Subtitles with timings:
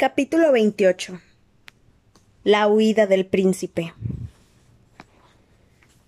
[0.00, 1.20] Capítulo 28
[2.42, 3.92] La huida del príncipe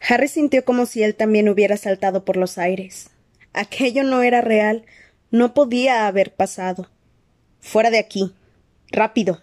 [0.01, 3.11] Harry sintió como si él también hubiera saltado por los aires.
[3.53, 4.87] Aquello no era real,
[5.31, 6.89] no podía haber pasado.
[7.61, 8.33] Fuera de aquí.
[8.91, 9.43] Rápido.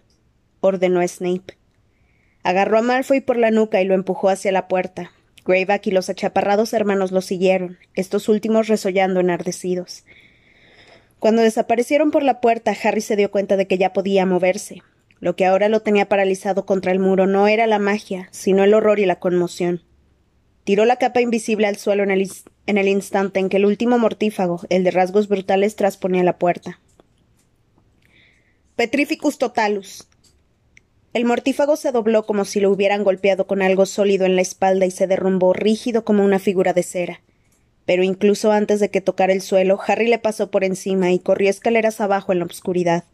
[0.62, 1.56] ordenó Snape.
[2.42, 5.12] Agarró a Malfoy por la nuca y lo empujó hacia la puerta.
[5.46, 10.06] Greyback y los achaparrados hermanos lo siguieron, estos últimos resollando enardecidos.
[11.20, 14.82] Cuando desaparecieron por la puerta, Harry se dio cuenta de que ya podía moverse.
[15.20, 18.74] Lo que ahora lo tenía paralizado contra el muro no era la magia, sino el
[18.74, 19.84] horror y la conmoción.
[20.64, 22.32] Tiró la capa invisible al suelo en el,
[22.68, 26.80] en el instante en que el último mortífago, el de rasgos brutales, trasponía la puerta.
[28.78, 30.08] Petrificus totalus,
[31.12, 34.86] el mortífago se dobló como si lo hubieran golpeado con algo sólido en la espalda
[34.86, 37.22] y se derrumbó rígido como una figura de cera.
[37.90, 41.50] Pero incluso antes de que tocara el suelo, Harry le pasó por encima y corrió
[41.50, 43.06] escaleras abajo en la oscuridad.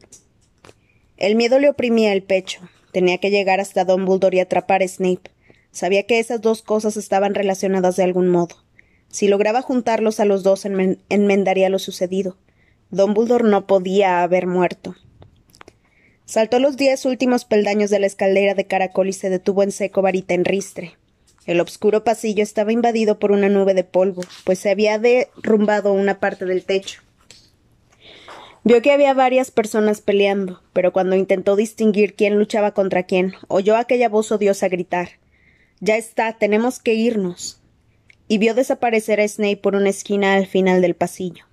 [1.15, 2.59] El miedo le oprimía el pecho.
[2.91, 5.31] Tenía que llegar hasta Dumbledore y atrapar a Snape.
[5.71, 8.57] Sabía que esas dos cosas estaban relacionadas de algún modo.
[9.07, 12.35] Si lograba juntarlos a los dos, enmendaría lo sucedido.
[12.91, 14.93] Dumbledore no podía haber muerto.
[16.25, 20.01] Saltó los diez últimos peldaños de la escalera de caracol y se detuvo en seco
[20.01, 20.97] varita en ristre.
[21.45, 26.19] El obscuro pasillo estaba invadido por una nube de polvo, pues se había derrumbado una
[26.19, 27.01] parte del techo.
[28.63, 33.77] Vio que había varias personas peleando, pero cuando intentó distinguir quién luchaba contra quién, oyó
[33.77, 35.09] aquella voz odiosa gritar
[35.79, 37.61] Ya está, tenemos que irnos.
[38.27, 41.45] y vio desaparecer a Snape por una esquina al final del pasillo.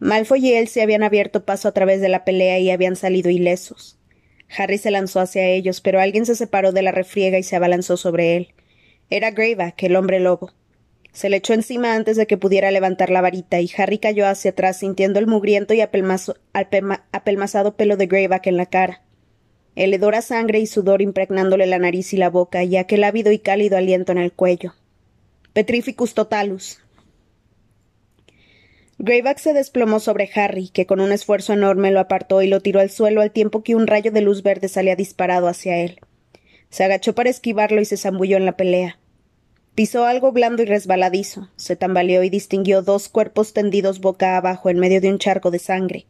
[0.00, 3.30] Malfoy y él se habían abierto paso a través de la pelea y habían salido
[3.30, 3.96] ilesos.
[4.58, 7.96] Harry se lanzó hacia ellos, pero alguien se separó de la refriega y se abalanzó
[7.96, 8.54] sobre él.
[9.10, 10.52] Era Greyback, el hombre lobo.
[11.12, 14.52] Se le echó encima antes de que pudiera levantar la varita, y Harry cayó hacia
[14.52, 19.02] atrás sintiendo el mugriento y apelmazado pelo de Greyback en la cara.
[19.74, 23.32] El hedor a sangre y sudor impregnándole la nariz y la boca, y aquel ávido
[23.32, 24.74] y cálido aliento en el cuello.
[25.52, 26.80] Petrificus totalus,
[29.02, 32.80] Greyback se desplomó sobre Harry, que con un esfuerzo enorme lo apartó y lo tiró
[32.80, 36.00] al suelo al tiempo que un rayo de luz verde salía disparado hacia él.
[36.68, 38.99] Se agachó para esquivarlo y se zambulló en la pelea.
[39.80, 44.78] Pisó algo blando y resbaladizo, se tambaleó y distinguió dos cuerpos tendidos boca abajo en
[44.78, 46.04] medio de un charco de sangre,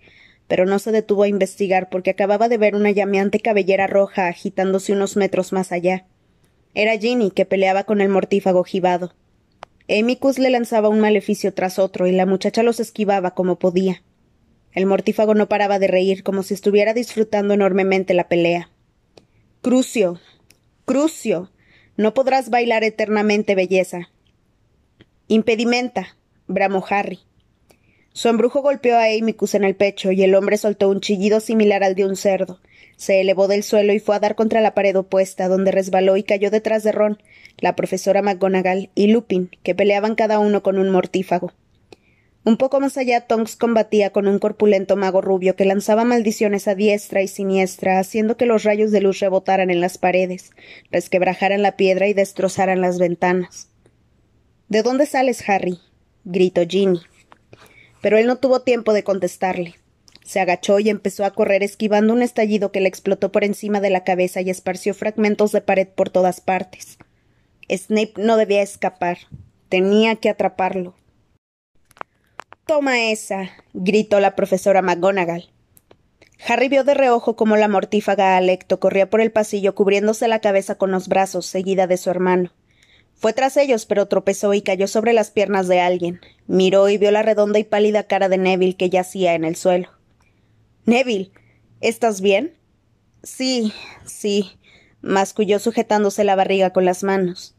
[0.49, 4.93] pero no se detuvo a investigar porque acababa de ver una llameante cabellera roja agitándose
[4.93, 6.05] unos metros más allá.
[6.75, 9.15] Era Ginny, que peleaba con el mortífago jibado.
[9.87, 14.03] Emicus le lanzaba un maleficio tras otro y la muchacha los esquivaba como podía.
[14.73, 18.69] El mortífago no paraba de reír como si estuviera disfrutando enormemente la pelea.
[19.63, 20.19] Crucio.
[20.87, 21.53] Crucio.
[22.01, 24.09] No podrás bailar eternamente, belleza.
[25.29, 26.17] Impedimenta.
[26.47, 27.19] bramó Harry.
[28.15, 31.85] Su embrujo golpeó a Amicus en el pecho y el hombre soltó un chillido similar
[31.85, 32.59] al de un cerdo.
[32.97, 36.23] Se elevó del suelo y fue a dar contra la pared opuesta, donde resbaló y
[36.23, 37.23] cayó detrás de Ron,
[37.59, 41.53] la profesora McGonagall y Lupin, que peleaban cada uno con un mortífago.
[42.43, 46.75] Un poco más allá, Tonks combatía con un corpulento mago rubio que lanzaba maldiciones a
[46.75, 50.51] diestra y siniestra, haciendo que los rayos de luz rebotaran en las paredes,
[50.91, 53.69] resquebrajaran la piedra y destrozaran las ventanas.
[54.69, 55.81] ¿De dónde sales, Harry?
[56.25, 57.01] gritó Ginny.
[58.01, 59.75] Pero él no tuvo tiempo de contestarle.
[60.25, 63.91] Se agachó y empezó a correr esquivando un estallido que le explotó por encima de
[63.91, 66.99] la cabeza y esparció fragmentos de pared por todas partes.
[67.69, 69.19] Snape no debía escapar.
[69.69, 70.95] Tenía que atraparlo.
[72.71, 73.51] Toma esa.
[73.73, 75.51] gritó la profesora McGonagall.
[76.47, 80.77] Harry vio de reojo cómo la mortífaga Alecto corría por el pasillo cubriéndose la cabeza
[80.77, 82.53] con los brazos, seguida de su hermano.
[83.17, 86.21] Fue tras ellos, pero tropezó y cayó sobre las piernas de alguien.
[86.47, 89.89] Miró y vio la redonda y pálida cara de Neville que yacía en el suelo.
[90.85, 91.33] Neville,
[91.81, 92.57] ¿estás bien?
[93.25, 93.73] Sí,
[94.07, 94.61] sí,
[95.01, 97.57] masculló sujetándose la barriga con las manos.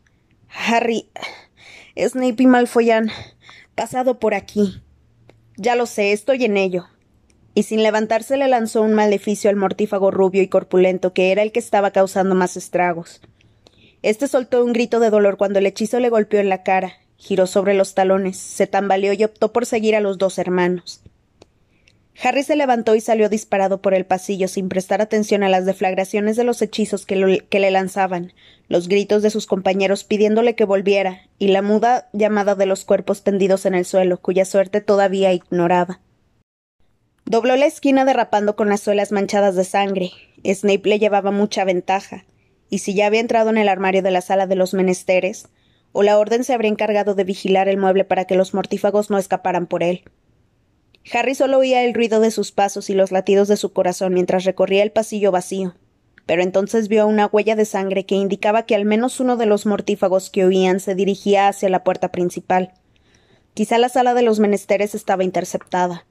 [0.48, 1.10] Harry.
[1.98, 3.12] Snape y Malfoy han
[3.76, 4.82] pasado por aquí.
[5.63, 6.87] Ya lo sé, estoy en ello.
[7.53, 11.52] Y sin levantarse le lanzó un maleficio al mortífago rubio y corpulento que era el
[11.52, 13.22] que estaba causando más estragos.
[14.02, 17.46] Este soltó un grito de dolor cuando el hechizo le golpeó en la cara, giró
[17.46, 21.03] sobre los talones, se tambaleó y optó por seguir a los dos hermanos.
[22.19, 26.35] Harry se levantó y salió disparado por el pasillo sin prestar atención a las deflagraciones
[26.35, 28.34] de los hechizos que, le lanzaban,
[28.67, 33.23] los gritos de sus compañeros pidiéndole que volviera, y la muda llamada de los cuerpos
[33.23, 36.02] tendidos en el suelo, cuya suerte todavía ignoraba.
[37.25, 40.11] Dobló la esquina derrapando con las suelas manchadas de sangre.
[40.43, 42.25] Snape le llevaba mucha ventaja,
[42.69, 45.47] y si ya había entrado en el armario de la sala de los menesteres,
[45.93, 49.17] o la orden se habría encargado de vigilar el mueble para que los mortífagos no
[49.17, 50.03] escaparan por él.
[51.14, 54.44] Harry solo oía el ruido de sus pasos y los latidos de su corazón mientras
[54.44, 55.76] recorría el pasillo vacío.
[56.26, 59.66] Pero entonces vio una huella de sangre que indicaba que al menos uno de los
[59.66, 62.74] mortífagos que oían se dirigía hacia la puerta principal.
[63.53, 66.06] Quizá la sala de los menesteres estaba interceptada.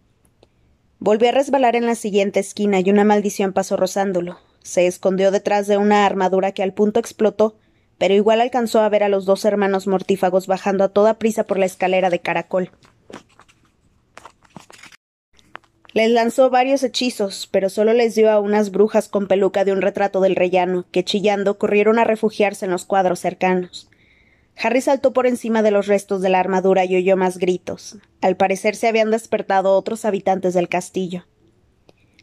[0.98, 4.38] Volvió a resbalar en la siguiente esquina y una maldición pasó rozándolo.
[4.62, 7.56] Se escondió detrás de una armadura que al punto explotó,
[7.96, 11.58] pero igual alcanzó a ver a los dos hermanos mortífagos bajando a toda prisa por
[11.58, 12.70] la escalera de caracol.
[15.92, 19.82] Les lanzó varios hechizos, pero solo les dio a unas brujas con peluca de un
[19.82, 23.88] retrato del rellano, que chillando corrieron a refugiarse en los cuadros cercanos.
[24.56, 27.98] Harry saltó por encima de los restos de la armadura y oyó más gritos.
[28.20, 31.26] Al parecer se habían despertado otros habitantes del castillo.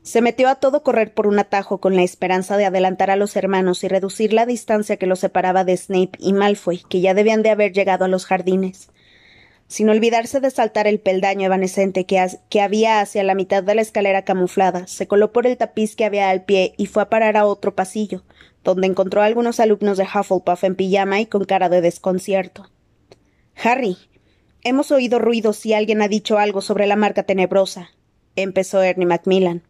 [0.01, 3.35] Se metió a todo correr por un atajo con la esperanza de adelantar a los
[3.35, 7.43] hermanos y reducir la distancia que los separaba de Snape y Malfoy, que ya debían
[7.43, 8.89] de haber llegado a los jardines
[9.67, 14.23] sin olvidarse de saltar el peldaño evanescente que, había hacia la mitad de la escalera
[14.23, 17.45] camuflada, se coló por el tapiz que había al pie y fue a parar a
[17.45, 18.23] otro pasillo,
[18.63, 22.69] donde encontró a algunos alumnos de Hufflepuff en pijama y con cara de desconcierto.
[23.61, 23.97] Harry,
[24.63, 27.91] hemos oído ruidos y alguien ha dicho algo sobre la marca tenebrosa,
[28.37, 29.63] empezó Ernie Macmillan.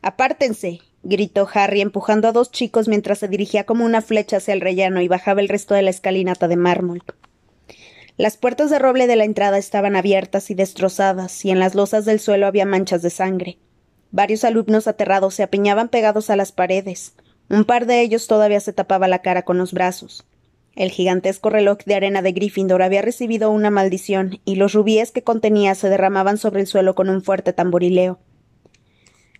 [0.00, 4.62] Apártense, gritó Harry empujando a dos chicos mientras se dirigía como una flecha hacia el
[4.62, 7.02] rellano y bajaba el resto de la escalinata de mármol.
[8.18, 12.04] Las puertas de roble de la entrada estaban abiertas y destrozadas, y en las losas
[12.04, 13.58] del suelo había manchas de sangre.
[14.10, 17.14] Varios alumnos aterrados se apiñaban pegados a las paredes.
[17.48, 20.26] Un par de ellos todavía se tapaba la cara con los brazos.
[20.76, 25.22] El gigantesco reloj de arena de Gryffindor había recibido una maldición, y los rubíes que
[25.22, 28.18] contenía se derramaban sobre el suelo con un fuerte tamborileo.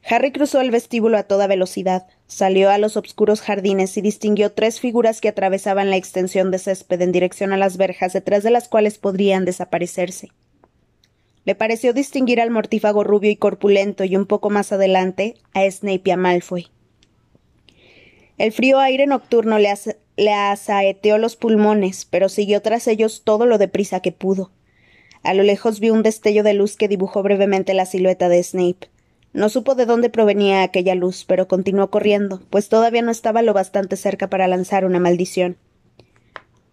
[0.08, 4.81] Harry cruzó el vestíbulo a toda velocidad, salió a los obscuros jardines y distinguió tres
[4.81, 8.69] figuras que atravesaban la extensión de césped en dirección a las verjas detrás de las
[8.69, 10.31] cuales podrían desaparecerse.
[11.44, 16.02] Le pareció distinguir al mortífago rubio y corpulento y un poco más adelante a Snape
[16.05, 16.69] y a Malfoy.
[18.38, 19.72] El frío aire nocturno le,
[20.16, 24.50] le asaeteó los pulmones, pero siguió tras ellos todo lo deprisa que pudo.
[25.22, 28.92] A lo lejos vio un destello de luz que dibujó brevemente la silueta de Snape.
[29.32, 33.55] No supo de dónde provenía aquella luz, pero continuó corriendo, pues todavía no estaba lo
[33.55, 35.56] bastante cerca para lanzar una maldición.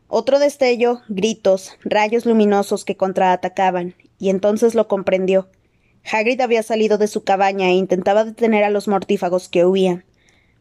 [0.08, 5.50] Otro destello, gritos, rayos luminosos que contraatacaban, y entonces lo comprendió.
[6.12, 10.04] Hagrid había salido de su cabaña e intentaba detener a los mortífagos que huían.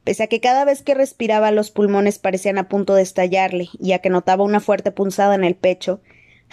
[0.04, 3.92] Pese a que cada vez que respiraba los pulmones parecían a punto de estallarle, y
[3.92, 6.00] a que notaba una fuerte punzada en el pecho,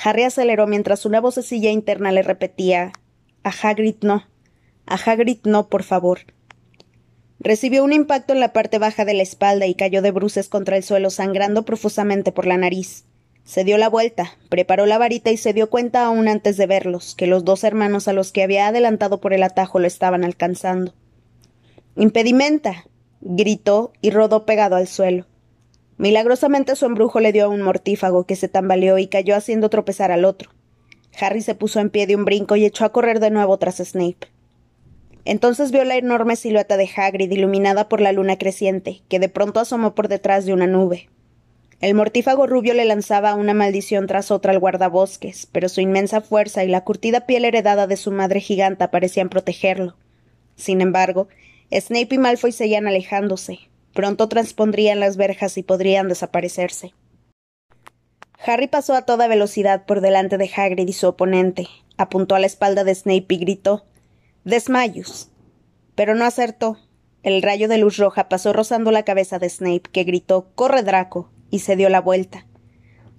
[0.03, 2.93] Harry aceleró mientras una vocecilla interna le repetía
[3.43, 4.23] A Hagrid no.
[4.85, 6.19] A Hagrid no, por favor.
[7.39, 10.77] Recibió un impacto en la parte baja de la espalda y cayó de bruces contra
[10.77, 13.05] el suelo, sangrando profusamente por la nariz.
[13.43, 17.13] Se dio la vuelta, preparó la varita y se dio cuenta aún antes de verlos,
[17.15, 20.93] que los dos hermanos a los que había adelantado por el atajo lo estaban alcanzando.
[21.95, 22.85] Impedimenta.
[23.21, 25.27] gritó y rodó pegado al suelo.
[25.97, 30.11] Milagrosamente su embrujo le dio a un mortífago que se tambaleó y cayó haciendo tropezar
[30.11, 30.49] al otro.
[31.19, 33.77] Harry se puso en pie de un brinco y echó a correr de nuevo tras
[33.77, 34.34] Snape.
[35.25, 39.59] Entonces vio la enorme silueta de Hagrid iluminada por la luna creciente, que de pronto
[39.59, 41.09] asomó por detrás de una nube.
[41.81, 46.63] El mortífago rubio le lanzaba una maldición tras otra al guardabosques, pero su inmensa fuerza
[46.63, 49.95] y la curtida piel heredada de su madre giganta parecían protegerlo.
[50.55, 51.27] Sin embargo,
[51.71, 53.59] Snape y Malfoy seguían alejándose.
[53.93, 56.93] Pronto transpondrían las verjas y podrían desaparecerse.
[58.45, 62.45] Harry pasó a toda velocidad por delante de Hagrid y su oponente, apuntó a la
[62.45, 63.85] espalda de Snape y gritó
[64.45, 65.31] Desmayos.
[65.95, 66.77] Pero no acertó.
[67.23, 71.31] El rayo de luz roja pasó rozando la cabeza de Snape, que gritó Corre, Draco.
[71.49, 72.45] y se dio la vuelta.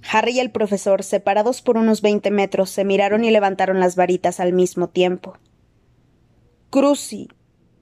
[0.08, 4.38] Harry y el profesor, separados por unos veinte metros, se miraron y levantaron las varitas
[4.38, 5.36] al mismo tiempo.
[6.70, 7.28] Cruci.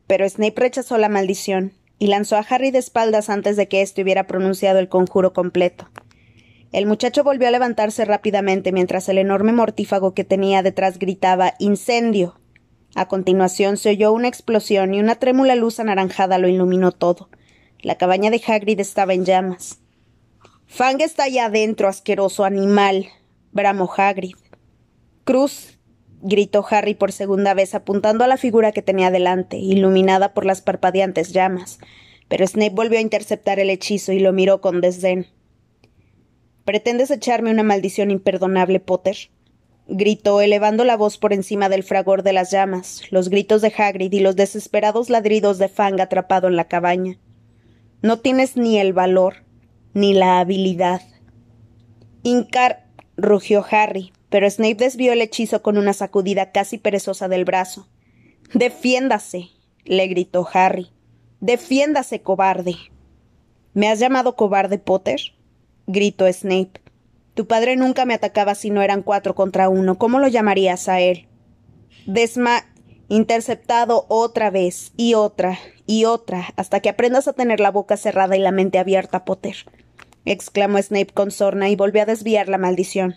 [0.07, 4.03] Pero Snape rechazó la maldición y lanzó a Harry de espaldas antes de que éste
[4.03, 5.91] hubiera pronunciado el conjuro completo.
[6.73, 12.41] El muchacho volvió a levantarse rápidamente mientras el enorme mortífago que tenía detrás gritaba Incendio.
[12.95, 17.29] A continuación se oyó una explosión y una trémula luz anaranjada lo iluminó todo.
[17.81, 19.81] La cabaña de Hagrid estaba en llamas.
[20.67, 23.07] Fang está allá adentro, asqueroso animal,
[23.53, 24.37] bramó Hagrid.
[25.25, 25.79] Cruz,
[26.23, 30.63] gritó Harry por segunda vez apuntando a la figura que tenía delante, iluminada por las
[30.63, 31.79] parpadeantes llamas,
[32.29, 35.27] pero Snape volvió a interceptar el hechizo y lo miró con desdén.
[36.65, 39.17] ¿Pretendes echarme una maldición imperdonable, Potter?
[39.87, 44.13] Gritó elevando la voz por encima del fragor de las llamas, los gritos de Hagrid
[44.13, 47.19] y los desesperados ladridos de Fang atrapado en la cabaña.
[48.03, 49.45] No tienes ni el valor,
[49.93, 51.03] ni la habilidad.
[52.23, 52.85] Incar.
[53.17, 57.89] rugió Harry, pero Snape desvió el hechizo con una sacudida casi perezosa del brazo.
[58.53, 59.51] Defiéndase,
[59.85, 60.91] le gritó Harry.
[61.41, 62.75] Defiéndase, cobarde.
[63.75, 65.21] ¿Me has llamado cobarde, Potter?
[65.87, 66.81] gritó Snape.
[67.35, 69.99] Tu padre nunca me atacaba si no eran cuatro contra uno.
[69.99, 71.27] ¿Cómo lo llamarías a él?
[72.07, 72.65] Desma.
[73.09, 78.35] interceptado otra vez, y otra, y otra, hasta que aprendas a tener la boca cerrada
[78.37, 79.57] y la mente abierta, Potter.
[80.25, 83.17] exclamó Snape con sorna y volvió a desviar la maldición.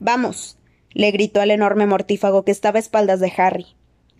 [0.00, 0.58] Vamos,
[0.92, 3.66] le gritó al enorme mortífago que estaba a espaldas de Harry.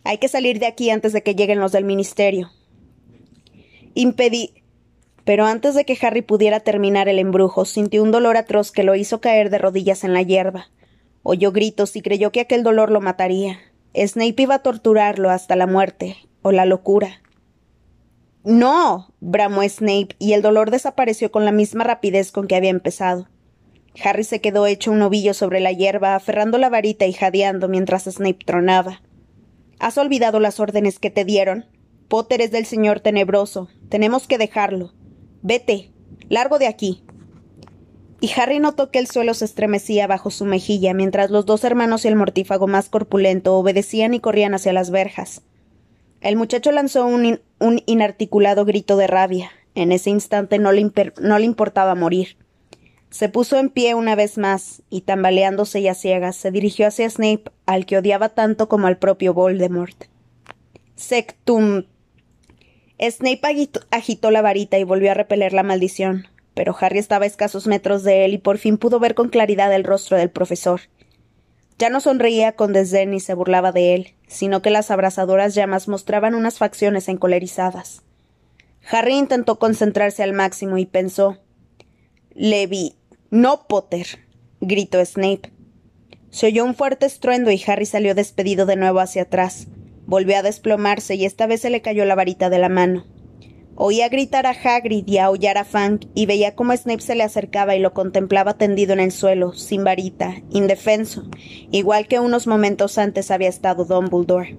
[0.05, 2.51] Hay que salir de aquí antes de que lleguen los del ministerio.
[3.95, 4.63] Impedí.
[5.29, 8.95] Pero antes de que Harry pudiera terminar el embrujo, sintió un dolor atroz que lo
[8.95, 10.71] hizo caer de rodillas en la hierba.
[11.23, 13.59] Oyó gritos y creyó que aquel dolor lo mataría.
[13.95, 17.21] Snape iba a torturarlo hasta la muerte, o la locura.
[18.43, 19.13] No.
[19.21, 23.29] bramó Snape, y el dolor desapareció con la misma rapidez con que había empezado.
[24.03, 28.05] Harry se quedó hecho un ovillo sobre la hierba, aferrando la varita y jadeando mientras
[28.05, 29.03] Snape tronaba.
[29.79, 31.67] ¿Has olvidado las órdenes que te dieron?
[32.09, 33.69] Potter es del señor tenebroso.
[33.91, 34.95] Tenemos que dejarlo.
[35.43, 35.91] Vete.
[36.29, 37.03] Largo de aquí.
[38.21, 42.05] Y Harry notó que el suelo se estremecía bajo su mejilla mientras los dos hermanos
[42.05, 45.43] y el mortífago más corpulento obedecían y corrían hacia las verjas.
[46.21, 49.53] El muchacho lanzó un, un inarticulado grito de rabia.
[49.77, 50.91] En ese instante no le,
[51.21, 52.37] no le importaba morir.
[53.11, 57.09] Se puso en pie una vez más y, tambaleándose y a ciegas, se dirigió hacia
[57.09, 60.05] Snape, al que odiaba tanto como al propio Voldemort.
[60.97, 61.85] Sectum.
[63.01, 67.67] Snape agitó la varita y volvió a repeler la maldición, pero Harry estaba a escasos
[67.67, 70.81] metros de él y por fin pudo ver con claridad el rostro del profesor.
[71.79, 75.87] Ya no sonreía con desdén ni se burlaba de él, sino que las abrasadoras llamas
[75.87, 78.03] mostraban unas facciones encolerizadas.
[78.91, 81.39] Harry intentó concentrarse al máximo y pensó
[82.35, 82.97] Levi.
[83.31, 84.07] No, Potter.
[84.61, 85.53] gritó Snape.
[86.31, 89.69] Se oyó un fuerte estruendo y Harry salió despedido de nuevo hacia atrás.
[90.09, 93.05] Volvió a desplomarse y esta vez se le cayó la varita de la mano.
[93.75, 97.77] Oía gritar a Hagrid y aullar a Fang y veía cómo Snape se le acercaba
[97.77, 101.29] y lo contemplaba tendido en el suelo, sin varita, indefenso,
[101.71, 104.57] igual que unos momentos antes había estado Dumbledore.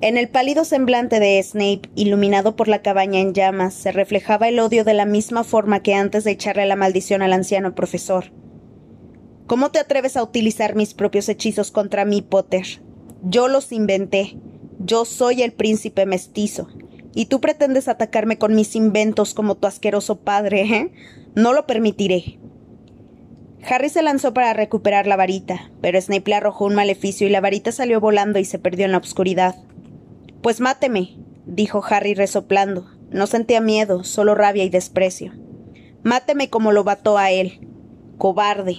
[0.00, 4.60] En el pálido semblante de Snape, iluminado por la cabaña en llamas, se reflejaba el
[4.60, 8.32] odio de la misma forma que antes de echarle la maldición al anciano profesor.
[9.46, 12.64] ¿Cómo te atreves a utilizar mis propios hechizos contra mí, Potter?
[13.22, 14.38] Yo los inventé.
[14.78, 16.68] Yo soy el príncipe mestizo.
[17.14, 20.92] Y tú pretendes atacarme con mis inventos como tu asqueroso padre, ¿eh?
[21.34, 22.38] No lo permitiré.
[23.68, 27.40] Harry se lanzó para recuperar la varita, pero Snape le arrojó un maleficio y la
[27.40, 29.56] varita salió volando y se perdió en la oscuridad.
[30.42, 31.16] Pues máteme,
[31.46, 32.90] dijo Harry resoplando.
[33.10, 35.32] No sentía miedo, solo rabia y desprecio.
[36.02, 37.68] Máteme como lo mató a él.
[38.18, 38.76] Cobarde.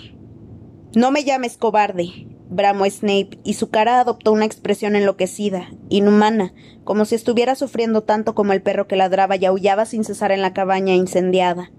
[0.95, 7.05] No me llames cobarde, bramó Snape, y su cara adoptó una expresión enloquecida, inhumana, como
[7.05, 10.53] si estuviera sufriendo tanto como el perro que ladraba y aullaba sin cesar en la
[10.53, 11.71] cabaña incendiada.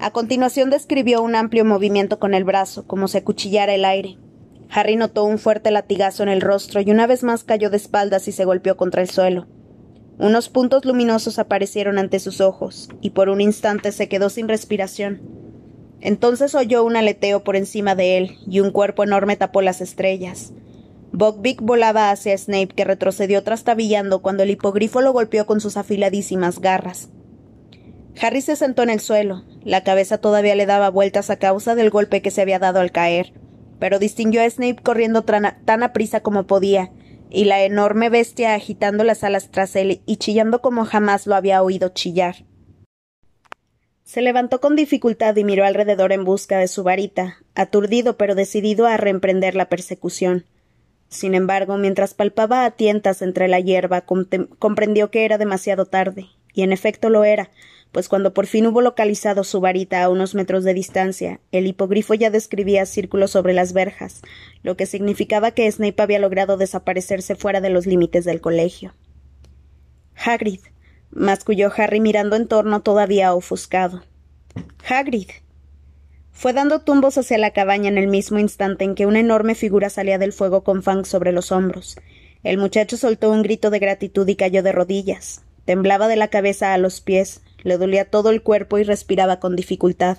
[0.00, 4.16] A continuación describió un amplio movimiento con el brazo, como si acuchillara el aire.
[4.70, 8.28] Harry notó un fuerte latigazo en el rostro y una vez más cayó de espaldas
[8.28, 9.46] y se golpeó contra el suelo.
[10.18, 15.20] Unos puntos luminosos aparecieron ante sus ojos, y por un instante se quedó sin respiración.
[16.00, 20.52] Entonces oyó un aleteo por encima de él, y un cuerpo enorme tapó las estrellas.
[21.12, 26.60] Buckbeak volaba hacia Snape, que retrocedió trastabillando cuando el hipogrifo lo golpeó con sus afiladísimas
[26.60, 27.10] garras.
[28.20, 29.44] Harry se sentó en el suelo.
[29.64, 32.92] La cabeza todavía le daba vueltas a causa del golpe que se había dado al
[32.92, 33.32] caer
[33.78, 36.90] pero distinguió a Snape corriendo tan a prisa como podía,
[37.30, 41.62] y la enorme bestia agitando las alas tras él y chillando como jamás lo había
[41.62, 42.46] oído chillar.
[44.08, 48.86] Se levantó con dificultad y miró alrededor en busca de su varita, aturdido pero decidido
[48.86, 50.46] a reemprender la persecución.
[51.10, 54.06] Sin embargo, mientras palpaba a tientas entre la hierba,
[54.58, 56.24] comprendió que era demasiado tarde,
[56.54, 57.50] y en efecto lo era,
[57.92, 62.14] pues cuando por fin hubo localizado su varita a unos metros de distancia, el hipogrifo
[62.14, 64.22] ya describía círculos sobre las verjas,
[64.62, 68.94] lo que significaba que Snape había logrado desaparecerse fuera de los límites del colegio.
[70.14, 70.60] Hagrid,
[71.10, 74.02] masculló Harry mirando en torno todavía ofuscado.
[74.88, 75.28] Hagrid.
[76.32, 79.90] Fue dando tumbos hacia la cabaña en el mismo instante en que una enorme figura
[79.90, 81.96] salía del fuego con Fang sobre los hombros.
[82.44, 85.42] El muchacho soltó un grito de gratitud y cayó de rodillas.
[85.64, 89.56] Temblaba de la cabeza a los pies, le dolía todo el cuerpo y respiraba con
[89.56, 90.18] dificultad.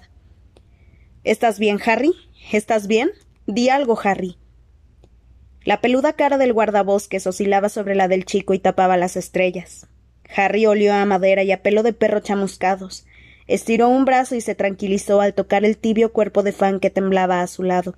[1.24, 2.14] ¿Estás bien, Harry?
[2.52, 3.12] ¿Estás bien?
[3.48, 4.38] Di algo, Harry.
[5.64, 9.88] La peluda cara del guardabosques oscilaba sobre la del chico y tapaba las estrellas.
[10.36, 13.06] Harry olió a madera y a pelo de perro chamuscados.
[13.48, 17.42] Estiró un brazo y se tranquilizó al tocar el tibio cuerpo de Fan que temblaba
[17.42, 17.96] a su lado.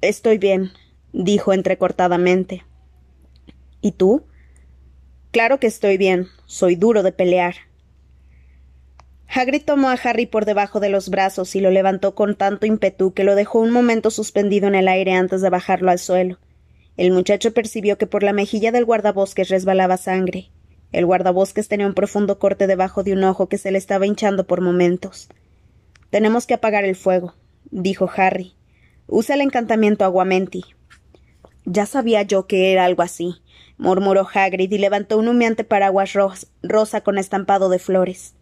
[0.00, 0.72] Estoy bien,
[1.12, 2.64] dijo entrecortadamente.
[3.80, 4.24] ¿Y tú?
[5.30, 6.28] Claro que estoy bien.
[6.46, 7.54] Soy duro de pelear.
[9.28, 13.14] Hagrid tomó a Harry por debajo de los brazos y lo levantó con tanto ímpetu
[13.14, 16.38] que lo dejó un momento suspendido en el aire antes de bajarlo al suelo.
[16.96, 20.50] El muchacho percibió que por la mejilla del guardabosques resbalaba sangre.
[20.94, 24.46] El guardabosques tenía un profundo corte debajo de un ojo que se le estaba hinchando
[24.46, 25.28] por momentos.
[26.10, 27.34] Tenemos que apagar el fuego,
[27.64, 28.54] dijo Harry.
[29.08, 30.64] Usa el encantamiento aguamenti.
[31.64, 33.42] Ya sabía yo que era algo así,
[33.76, 36.12] murmuró Hagrid y levantó un humeante paraguas
[36.62, 38.36] rosa con estampado de flores.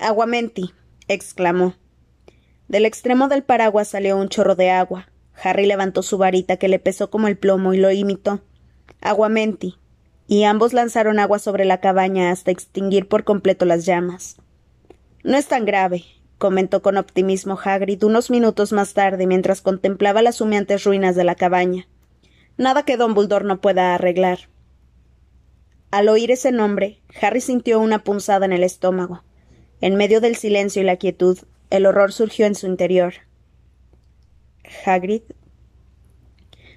[0.00, 0.72] Aguamenti,
[1.06, 1.76] exclamó.
[2.66, 5.08] Del extremo del paraguas salió un chorro de agua.
[5.40, 8.42] Harry levantó su varita que le pesó como el plomo y lo imitó.
[9.00, 9.76] Aguamenti.
[10.32, 14.36] Y ambos lanzaron agua sobre la cabaña hasta extinguir por completo las llamas.
[15.22, 16.06] No es tan grave,
[16.38, 21.34] comentó con optimismo Hagrid unos minutos más tarde mientras contemplaba las humeantes ruinas de la
[21.34, 21.86] cabaña.
[22.56, 24.48] Nada que Don Buldor no pueda arreglar.
[25.90, 29.24] Al oír ese nombre, Harry sintió una punzada en el estómago.
[29.82, 33.12] En medio del silencio y la quietud, el horror surgió en su interior.
[34.86, 35.24] Hagrid.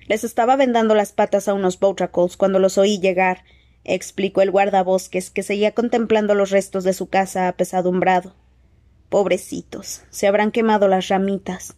[0.08, 3.44] Les estaba vendando las patas a unos Boutracles cuando los oí llegar,
[3.84, 8.36] explicó el guardabosques, que seguía contemplando los restos de su casa apesadumbrado.
[9.10, 11.76] Pobrecitos, se habrán quemado las ramitas.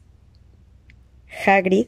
[1.46, 1.88] Hagrid.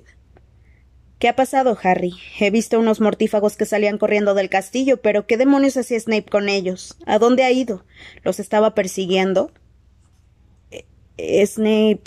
[1.17, 2.13] ¿Qué ha pasado, Harry?
[2.39, 6.47] He visto unos mortífagos que salían corriendo del castillo, pero ¿qué demonios hacía Snape con
[6.47, 6.97] ellos?
[7.05, 7.83] ¿A dónde ha ido?
[8.23, 9.51] ¿Los estaba persiguiendo?
[10.71, 12.03] Eh, Snape.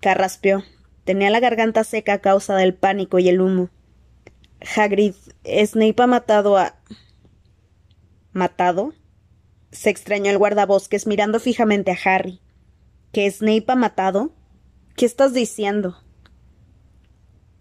[0.00, 0.62] carraspeó.
[1.04, 3.70] Tenía la garganta seca a causa del pánico y el humo.
[4.76, 6.76] Hagrid, Snape ha matado a.
[8.32, 8.94] ¿Matado?
[9.74, 12.40] se extrañó el guardabosques mirando fijamente a Harry.
[13.12, 14.32] ¿Que Snape ha matado?
[14.96, 15.96] ¿Qué estás diciendo?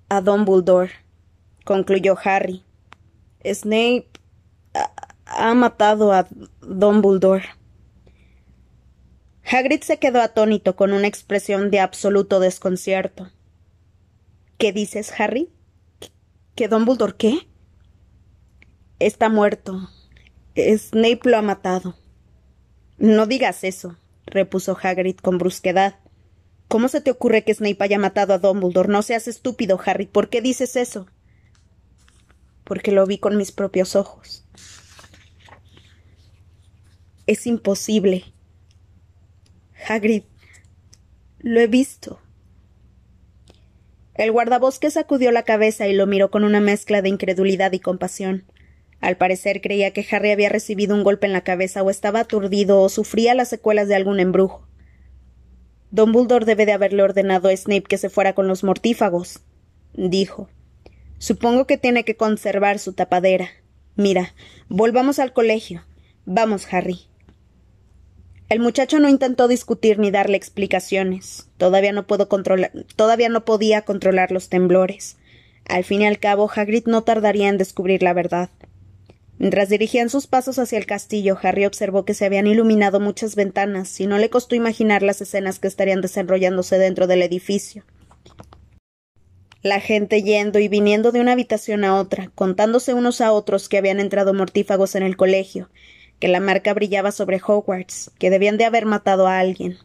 [0.09, 0.91] A Dumbledore,
[1.65, 2.63] concluyó Harry.
[3.43, 4.07] Snape
[5.25, 6.27] ha, matado a
[6.61, 7.45] Dumbledore.
[9.45, 13.31] Hagrid se quedó atónito con una expresión de absoluto desconcierto.
[14.57, 15.49] ¿Qué dices, Harry?
[16.55, 17.47] ¿Que Dumbledore qué?
[18.99, 19.89] Está muerto.
[20.55, 21.95] Snape lo ha matado.
[22.97, 25.99] No digas eso, repuso Hagrid con brusquedad.
[26.67, 28.89] ¿Cómo se te ocurre que Snape haya matado a Dumbledore?
[28.89, 30.05] No seas estúpido, Harry.
[30.05, 31.07] ¿Por qué dices eso?
[32.63, 34.45] Porque lo vi con mis propios ojos.
[37.27, 38.32] Es imposible.
[39.87, 40.23] Hagrid,
[41.39, 42.19] lo he visto.
[44.15, 48.45] El guardabosques sacudió la cabeza y lo miró con una mezcla de incredulidad y compasión.
[49.01, 52.79] Al parecer creía que Harry había recibido un golpe en la cabeza o estaba aturdido
[52.79, 54.67] o sufría las secuelas de algún embrujo.
[55.91, 59.41] Don Buldor debe de haberle ordenado a Snape que se fuera con los mortífagos,
[59.93, 60.49] dijo.
[61.17, 63.49] Supongo que tiene que conservar su tapadera.
[63.95, 64.33] Mira,
[64.69, 65.83] volvamos al colegio.
[66.25, 67.01] Vamos, Harry.
[68.49, 71.47] El muchacho no intentó discutir ni darle explicaciones.
[71.57, 75.17] Todavía no, controlar, todavía no podía controlar los temblores.
[75.65, 78.49] Al fin y al cabo, Hagrid no tardaría en descubrir la verdad.
[79.39, 83.99] Mientras dirigían sus pasos hacia el castillo, Harry observó que se habían iluminado muchas ventanas,
[83.99, 87.83] y no le costó imaginar las escenas que estarían desarrollándose dentro del edificio.
[89.63, 93.77] La gente yendo y viniendo de una habitación a otra, contándose unos a otros que
[93.77, 95.69] habían entrado mortífagos en el colegio,
[96.23, 99.77] que la marca brillaba sobre Hogwarts, que debían de haber matado a alguien.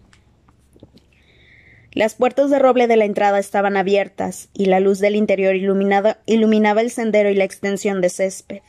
[1.91, 6.81] Las puertas de roble de la entrada estaban abiertas, y la luz del interior iluminaba
[6.81, 8.61] el sendero y la extensión de césped.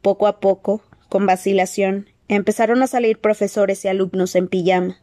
[0.00, 4.96] Poco a poco, con vacilación, empezaron a salir profesores y alumnos en pijama.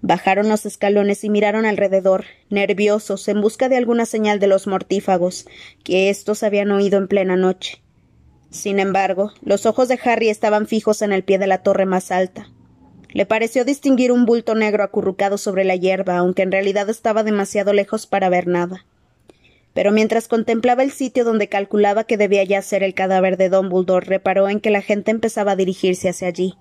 [0.00, 5.46] Bajaron los escalones y miraron alrededor, nerviosos, en busca de alguna señal de los mortífagos,
[5.84, 7.80] que éstos habían oído en plena noche.
[8.50, 12.10] Sin embargo, los ojos de Harry estaban fijos en el pie de la torre más
[12.10, 12.50] alta.
[13.12, 17.72] Le pareció distinguir un bulto negro acurrucado sobre la hierba, aunque en realidad estaba demasiado
[17.72, 18.84] lejos para ver nada.
[19.72, 24.06] Pero mientras contemplaba el sitio donde calculaba que debía ya ser el cadáver de Dumbledore,
[24.06, 26.54] reparó en que la gente empezaba a dirigirse hacia allí.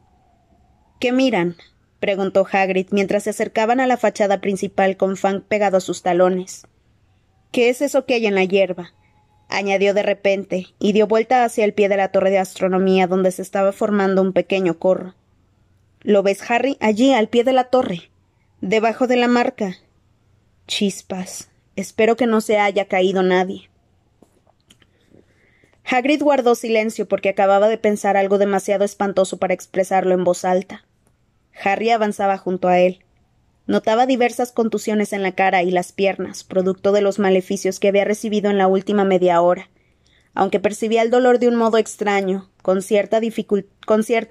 [0.99, 1.55] ¿Qué miran?
[1.99, 6.67] preguntó Hagrid mientras se acercaban a la fachada principal con Fang pegado a sus talones.
[7.51, 8.93] ¿Qué es eso que hay en la hierba?
[9.49, 13.31] Añadió de repente, y dio vuelta hacia el pie de la torre de astronomía donde
[13.31, 15.15] se estaba formando un pequeño corro.
[16.01, 16.77] ¿Lo ves, Harry?
[16.79, 18.09] Allí, al pie de la torre.
[18.61, 19.75] Debajo de la marca.
[20.67, 21.49] Chispas.
[21.75, 23.69] Espero que no se haya caído nadie.
[25.83, 30.85] Hagrid guardó silencio porque acababa de pensar algo demasiado espantoso para expresarlo en voz alta.
[31.63, 33.03] Harry avanzaba junto a él.
[33.69, 38.03] Notaba diversas contusiones en la cara y las piernas, producto de los maleficios que había
[38.03, 39.69] recibido en la última media hora.
[40.33, 43.19] aunque percibía el dolor de un modo extraño, con cierta,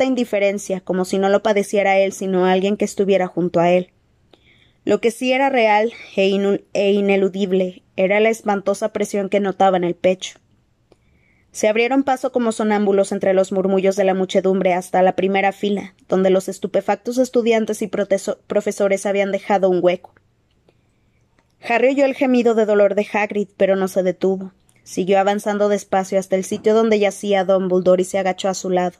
[0.04, 3.92] indiferencia, como si no lo padeciera él, sino alguien que estuviera junto a él.
[4.84, 9.84] Lo que sí era real e, e ineludible era la espantosa presión que notaba en
[9.84, 10.40] el pecho.
[11.52, 15.94] Se abrieron paso como sonámbulos entre los murmullos de la muchedumbre hasta la primera fila,
[16.08, 20.12] donde los estupefactos estudiantes y profesores habían dejado un hueco.
[21.60, 24.52] Harry oyó el gemido de dolor de Hagrid, pero no se detuvo.
[24.84, 28.96] Siguió avanzando despacio hasta el sitio donde yacía Dumbledore y se agachó a su lado.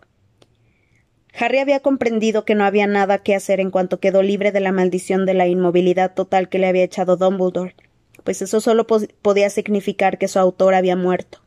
[1.39, 4.73] Harry había comprendido que no había nada que hacer en cuanto quedó libre de la
[4.73, 7.77] maldición de la inmovilidad total que le había echado Dumbledore,
[8.25, 11.41] pues eso solo podía significar que su autor había muerto.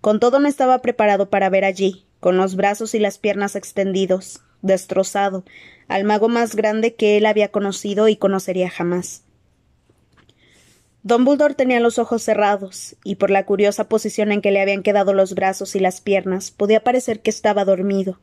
[0.00, 4.40] Con todo no estaba preparado para ver allí, con los brazos y las piernas extendidos,
[4.62, 5.44] destrozado,
[5.88, 9.24] al mago más grande que él había conocido y conocería jamás.
[11.02, 15.14] Dumbledore tenía los ojos cerrados, y por la curiosa posición en que le habían quedado
[15.14, 18.18] los brazos y las piernas, podía parecer que estaba dormido.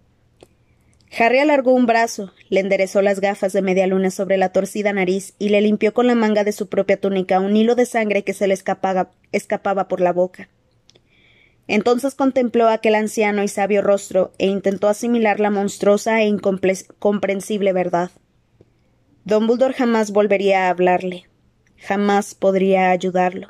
[1.17, 5.33] Harry alargó un brazo, le enderezó las gafas de media luna sobre la torcida nariz
[5.39, 8.33] y le limpió con la manga de su propia túnica un hilo de sangre que
[8.33, 10.49] se le escapaba, escapaba por la boca.
[11.67, 18.12] Entonces contempló aquel anciano y sabio rostro e intentó asimilar la monstruosa e incomprensible verdad.
[19.23, 21.25] Dumbledore jamás volvería a hablarle
[21.86, 23.49] jamás podría ayudarlo.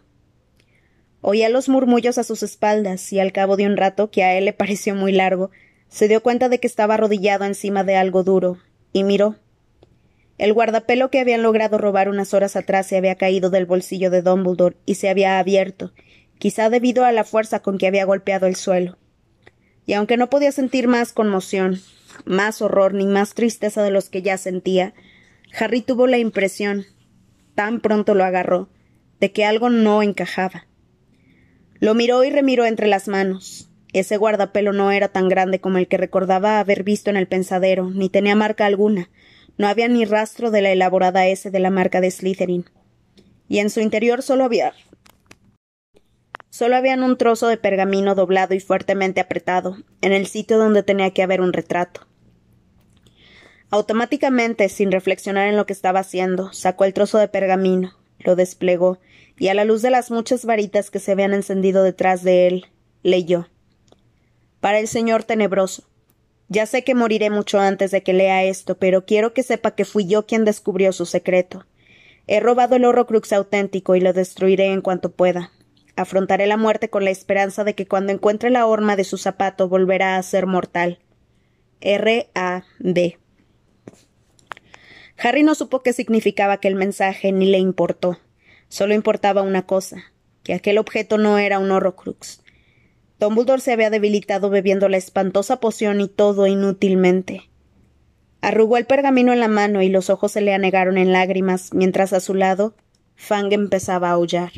[1.21, 4.45] Oía los murmullos a sus espaldas y al cabo de un rato, que a él
[4.45, 5.51] le pareció muy largo,
[5.87, 8.57] se dio cuenta de que estaba arrodillado encima de algo duro,
[8.91, 9.37] y miró.
[10.37, 14.21] El guardapelo que habían logrado robar unas horas atrás se había caído del bolsillo de
[14.21, 15.93] Dumbledore y se había abierto,
[16.37, 18.97] quizá debido a la fuerza con que había golpeado el suelo.
[19.85, 21.81] Y aunque no podía sentir más conmoción,
[22.25, 24.93] más horror ni más tristeza de los que ya sentía,
[25.57, 26.85] Harry tuvo la impresión,
[27.53, 28.69] tan pronto lo agarró,
[29.19, 30.67] de que algo no encajaba.
[31.79, 33.69] Lo miró y remiró entre las manos.
[33.93, 37.89] Ese guardapelo no era tan grande como el que recordaba haber visto en el pensadero,
[37.89, 39.09] ni tenía marca alguna.
[39.57, 42.65] No había ni rastro de la elaborada S de la marca de Slytherin.
[43.47, 44.73] Y en su interior solo había.
[46.57, 51.11] Solo habían un trozo de pergamino doblado y fuertemente apretado, en el sitio donde tenía
[51.11, 52.07] que haber un retrato.
[53.71, 58.99] Automáticamente, sin reflexionar en lo que estaba haciendo, sacó el trozo de pergamino, lo desplegó,
[59.37, 62.67] y a la luz de las muchas varitas que se habían encendido detrás de él,
[63.03, 63.49] leyó.
[64.61, 65.83] Para el Señor tenebroso.
[66.47, 69.83] Ya sé que moriré mucho antes de que lea esto, pero quiero que sepa que
[69.83, 71.65] fui yo quien descubrió su secreto.
[72.27, 75.51] He robado el Horrocrux auténtico y lo destruiré en cuanto pueda.
[75.95, 79.69] Afrontaré la muerte con la esperanza de que cuando encuentre la horma de su zapato
[79.69, 80.99] volverá a ser mortal.
[81.79, 82.29] R.
[82.35, 82.63] A.
[82.79, 83.17] B.
[85.17, 88.19] Harry no supo qué significaba aquel mensaje ni le importó.
[88.67, 90.11] Solo importaba una cosa,
[90.43, 92.43] que aquel objeto no era un horrocrux.
[93.19, 97.49] Dumbledore se había debilitado bebiendo la espantosa poción y todo inútilmente.
[98.41, 102.11] Arrugó el pergamino en la mano y los ojos se le anegaron en lágrimas, mientras
[102.11, 102.75] a su lado
[103.15, 104.51] Fang empezaba a aullar.